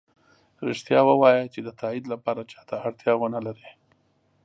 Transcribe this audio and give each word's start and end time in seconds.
ریښتیا 0.67 0.99
ؤوایه 1.13 1.45
چې 1.53 1.59
د 1.63 1.69
تایید 1.81 2.05
لپاره 2.13 2.41
چا 2.51 2.61
ته 2.69 2.75
اړتیا 2.87 3.13
ونه 3.17 3.39
لری 3.45 3.69